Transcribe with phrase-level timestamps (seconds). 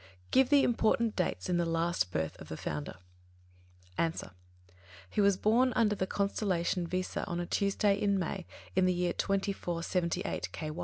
[0.31, 2.95] Give the important dates in the last birth of the Founder?
[3.99, 4.11] A.
[5.11, 9.13] He was born under the constellation Visā on a Tuesday in May, in the year
[9.13, 10.71] 2478 (K.